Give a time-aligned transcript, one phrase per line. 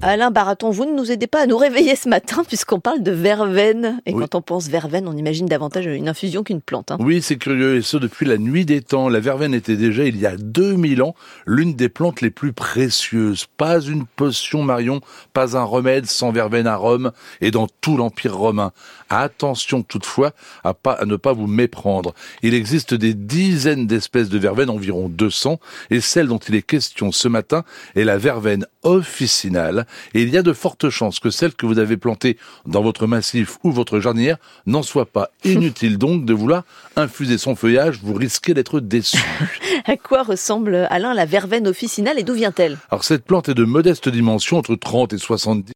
[0.00, 3.10] Alain Baraton, vous ne nous aidez pas à nous réveiller ce matin puisqu'on parle de
[3.10, 4.00] verveine.
[4.06, 6.92] Et quand on pense verveine, on imagine davantage une infusion qu'une plante.
[6.92, 6.98] Hein.
[7.00, 7.74] Oui, c'est curieux.
[7.74, 9.08] Et ce, depuis la nuit des temps.
[9.08, 11.16] La verveine était déjà, il y a 2000 ans,
[11.46, 13.46] l'une des plantes les plus précieuses.
[13.56, 15.00] Pas une potion Marion,
[15.32, 17.10] pas un remède sans verveine à Rome
[17.40, 18.70] et dans tout l'Empire romain.
[19.10, 20.30] Attention toutefois
[20.62, 22.14] à, pas, à ne pas vous méprendre.
[22.44, 25.58] Il existe des dizaines d'espèces de verveine, environ 200,
[25.90, 27.64] et celle dont il est question ce matin
[27.96, 31.78] est la verveine officinale et il y a de fortes chances que celle que vous
[31.78, 35.30] avez plantée dans votre massif ou votre jardinière n'en soit pas.
[35.44, 36.64] Inutile donc de vouloir
[36.96, 39.18] infuser son feuillage, vous risquez d'être déçu.
[39.86, 42.78] à quoi ressemble Alain la verveine officinale et d'où vient-elle?
[42.90, 45.72] Alors cette plante est de modeste dimension, entre 30 et 70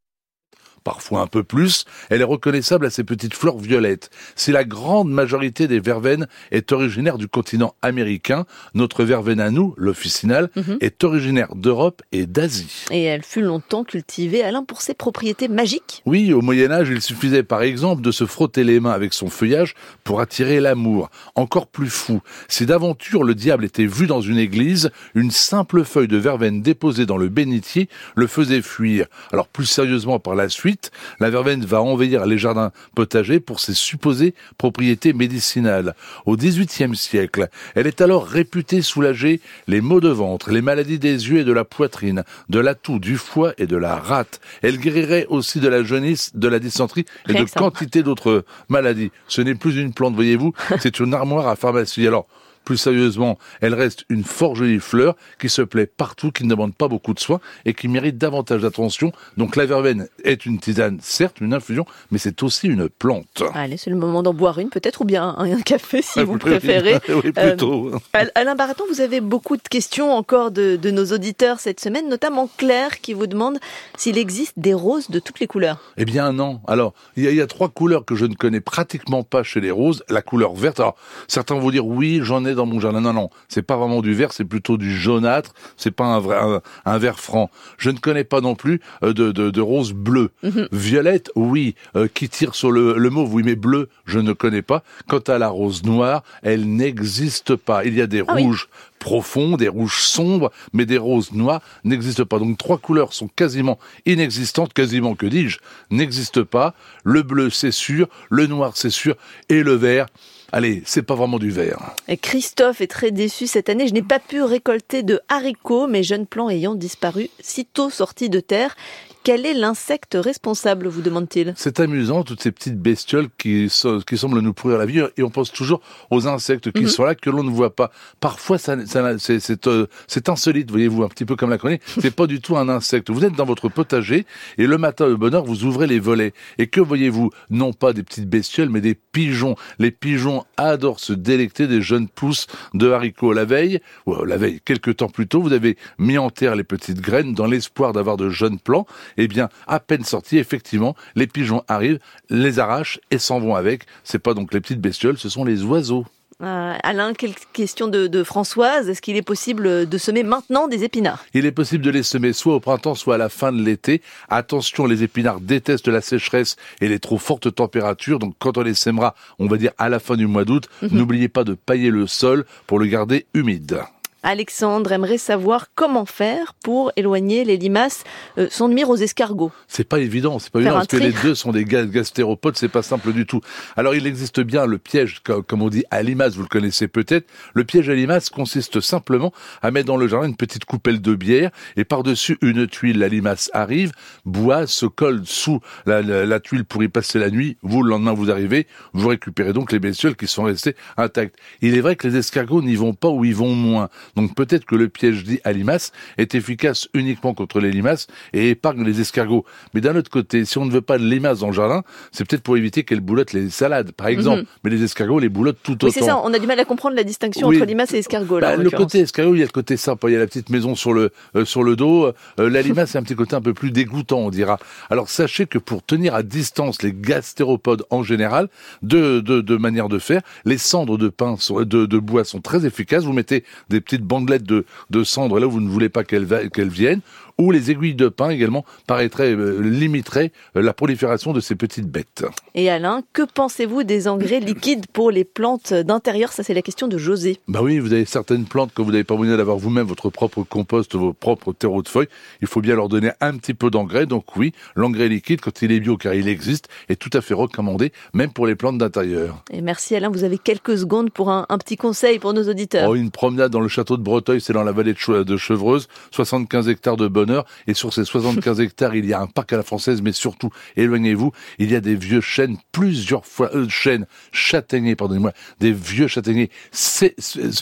[0.83, 4.11] parfois un peu plus, elle est reconnaissable à ses petites fleurs violettes.
[4.37, 9.75] Si la grande majorité des verveines est originaire du continent américain, notre verveine à nous,
[9.77, 10.79] l'officinale, mhm.
[10.81, 12.87] est originaire d'Europe et d'Asie.
[12.91, 17.01] Et elle fut longtemps cultivée, Alain, pour ses propriétés magiques Oui, au Moyen Âge, il
[17.01, 21.11] suffisait par exemple de se frotter les mains avec son feuillage pour attirer l'amour.
[21.35, 26.09] Encore plus fou, si d'aventure le diable était vu dans une église, une simple feuille
[26.09, 29.07] de verveine déposée dans le bénitier le faisait fuir.
[29.33, 30.72] Alors plus sérieusement par la suite,
[31.21, 35.95] la verveine va envahir les jardins potagers pour ses supposées propriétés médicinales.
[36.27, 41.29] Au XVIIIe siècle, elle est alors réputée soulager les maux de ventre, les maladies des
[41.29, 44.41] yeux et de la poitrine, de la toux, du foie et de la rate.
[44.63, 49.11] Elle guérirait aussi de la jaunisse, de la dysenterie et de quantité d'autres maladies.
[49.29, 52.07] Ce n'est plus une plante, voyez-vous, c'est une armoire à pharmacie.
[52.07, 52.27] Alors,
[52.65, 56.75] plus sérieusement, elle reste une fort jolie fleur qui se plaît partout, qui ne demande
[56.75, 59.13] pas beaucoup de soins et qui mérite davantage d'attention.
[59.37, 63.43] Donc la verveine est une tisane, certes, une infusion, mais c'est aussi une plante.
[63.55, 66.99] Allez, c'est le moment d'en boire une peut-être ou bien un, café si vous préférez.
[67.09, 67.95] oui, plutôt.
[67.95, 72.09] Euh, Alain Baraton, vous avez beaucoup de questions encore de, de nos auditeurs cette semaine,
[72.09, 73.59] notamment Claire qui vous demande
[73.97, 75.79] s'il existe des roses de toutes les couleurs.
[75.97, 76.61] Eh bien non.
[76.67, 80.05] Alors, il y, a, trois couleurs que je ne connais pratiquement pas chez les roses.
[80.09, 80.81] La couleur verte.
[80.81, 80.97] Alors,
[81.29, 83.01] certains vont dire oui, j'en ai dans mon jardin.
[83.01, 85.55] Non, non, c'est pas vraiment du vert, c'est plutôt du jaunâtre.
[85.77, 87.51] C'est pas un, vrai, un, vert franc.
[87.79, 90.31] Je ne connais pas non plus euh, de, de, de rose bleue.
[90.43, 90.69] Mhm.
[90.73, 91.75] Violette, oui.
[91.97, 94.83] Euh, qui tire sur le, le mot, oui, mais bleu, je ne connais pas.
[95.09, 97.85] Quant à la rose noire, elle n'existe pas.
[97.85, 98.69] Il y a des ah rouges
[99.03, 102.39] profonds, des rouges sombres, mais des roses noires n'existent pas.
[102.39, 105.59] Donc trois couleurs sont quasiment inexistantes, quasiment que dis-je,
[105.91, 106.75] n'existent pas.
[107.03, 109.17] Le bleu, c'est sûr, le noir, c'est sûr,
[109.49, 110.07] et le vert,
[110.53, 111.95] allez, c'est pas vraiment du vert.
[112.09, 113.89] Et Christophe est très déçu cette année.
[113.89, 118.41] Je n'ai pas pu récolter de haricots, mes jeunes plants ayant disparu sitôt sortis de
[118.41, 118.77] terre.
[119.25, 123.71] Quel est l'insecte responsable, vous demande-t-il C'est amusant, toutes ces petites bestioles qui,
[124.05, 126.89] qui semblent nous pourrir la vie, et on pense toujours aux insectes qui mhm.
[126.89, 127.93] sont là, que l'on ne voit pas.
[128.19, 131.83] Parfois, ça, euh, c'est insolite, voyez-vous, un petit peu comme la chronique.
[132.01, 133.11] C'est pas du tout un insecte.
[133.11, 134.27] Vous êtes dans votre potager,
[134.59, 136.33] et le matin, au bonheur, vous ouvrez les volets.
[136.59, 137.31] Et que voyez-vous?
[137.51, 139.55] Non pas des petites bestioles, mais des pigeons.
[139.79, 143.33] Les pigeons adorent se délecter des jeunes pousses de haricots.
[143.33, 146.65] La veille, ou la veille, quelques temps plus tôt, vous avez mis en terre les
[146.65, 148.87] petites graines dans l'espoir d'avoir de jeunes plants
[149.17, 151.99] eh bien, à peine sortis, effectivement, les pigeons arrivent,
[152.31, 153.85] les arrachent et s'en vont avec.
[154.05, 156.05] C'est pas donc les petites bestioles, ce sont les oiseaux.
[156.43, 158.89] Euh, Alain, quelle question de, Françoise.
[158.89, 161.25] Est-ce qu'il est possible de semer maintenant des épinards?
[161.35, 164.03] Il est possible de les semer soit au printemps, soit à la fin de l'été.
[164.29, 168.19] Attention, les épinards détestent la sécheresse et les trop fortes températures.
[168.19, 170.91] Donc quand on les sèmera, on va dire à la fin du mois d'août, mhm.
[170.93, 173.81] n'oubliez pas de pailler le sol pour le garder humide.
[174.23, 178.05] Alexandre aimerait savoir comment faire pour éloigner les limaces
[178.39, 179.51] euh, sans nuire aux escargots.
[179.67, 182.83] C'est pas évident, c'est pas évident parce que les deux sont des gastéropodes, c'est pas
[182.83, 183.41] simple du tout.
[183.77, 187.29] Alors il existe bien le piège, comme on dit à limace, vous le connaissez peut-être.
[187.55, 191.15] Le piège à limace consiste simplement à mettre dans le jardin une petite coupelle de
[191.15, 192.99] bière et par-dessus une tuile.
[192.99, 193.93] La limace arrive,
[194.25, 197.57] boit, se colle sous la, tuile pour y passer la nuit.
[197.63, 201.37] Vous, le lendemain, vous arrivez, vous récupérez donc les bestioles qui sont restées intactes.
[201.61, 203.89] Il est vrai que les escargots n'y vont pas ou y vont moins.
[204.17, 208.51] Donc peut-être que le piège dit à limaces est efficace uniquement contre les limaces et
[208.51, 209.45] épargne les escargots.
[209.75, 212.27] Mais d'un autre côté, si on ne veut pas de limaces dans le jardin, c'est
[212.27, 214.41] peut-être pour éviter qu'elles boulotent les salades, par exemple.
[214.41, 214.47] Mhm.
[214.65, 215.87] Mais les escargots les boulotent tout autant.
[215.87, 216.21] Oui, c'est ça.
[216.25, 218.39] On a du mal à comprendre la distinction entre limaces et escargots.
[218.39, 220.09] Là, bah, le côté escargot, il y a le côté sympa.
[220.09, 222.13] Il y a la petite maison sur le euh, sur le dos.
[222.39, 224.59] Euh, la limace, c'est un petit côté un peu plus dégoûtant, on dira.
[224.91, 228.49] Alors sachez que pour tenir à distance les gastéropodes en général,
[228.83, 232.67] de, de, de manière de faire, les cendres de pain, de, de bois sont très
[232.67, 233.05] efficaces.
[233.05, 234.65] Vous mettez des petites bandelettes de,
[235.05, 237.01] cendres là où vous ne voulez pas qu'elles qu'elles viennent,
[237.39, 241.89] ou les aiguilles de pin également paraîtraient euh, limiteraient euh, la prolifération de ces petites
[241.89, 242.25] bêtes.
[242.55, 246.33] Et Alain, que pensez-vous des engrais liquides pour les plantes d'intérieur?
[246.33, 247.39] Ça, c'est la question de José.
[247.49, 250.43] Bah oui, vous avez certaines plantes que vous n'avez pas moyen d'avoir vous-même votre propre
[250.43, 252.09] compost, vos propres terreaux de feuilles.
[252.41, 254.07] Il faut bien leur donner un petit peu d'engrais.
[254.07, 257.35] Donc oui, l'engrais liquide, quand il est bio, car il existe, est tout à fait
[257.35, 259.43] recommandé, même pour les plantes d'intérieur.
[259.51, 262.89] Et merci Alain, vous avez quelques secondes pour un, petit conseil pour nos auditeurs.
[262.91, 266.69] Oh, une promenade dans le château de Breteuil, c'est dans la vallée de Chevreuse, 75
[266.69, 267.45] hectares de bonheur.
[267.67, 270.51] Et sur ces 75 hectares, il y a un parc à la française, mais surtout,
[270.77, 276.09] éloignez-vous, il y a des vieux chênes, plusieurs fois, euh, chênes, châtaigniers, pardonnez-moi, des vieux
[276.09, 277.15] châtaigniers, c'est,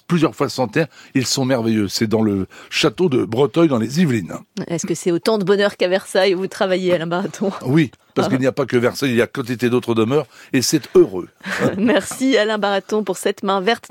[0.07, 1.89] plusieurs fois centenaires, ils sont merveilleux.
[1.89, 4.35] C'est dans le château de Breteuil, dans les Yvelines.
[4.67, 8.29] Est-ce que c'est autant de bonheur qu'à Versailles où vous travaillez, Alain Baraton Oui, parce
[8.29, 11.29] qu'il n'y a pas que Versailles, il y a quantité d'autres demeures, et c'est heureux.
[11.77, 13.89] Merci Alain Baraton pour cette main verte.